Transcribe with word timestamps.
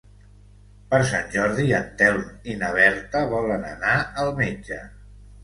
Per 0.93 0.99
Sant 1.09 1.29
Jordi 1.35 1.65
en 1.81 1.85
Telm 1.99 2.23
i 2.55 2.57
na 2.63 2.71
Berta 2.79 3.23
volen 3.35 3.69
anar 3.75 3.95
al 4.25 4.35
metge. 4.43 4.81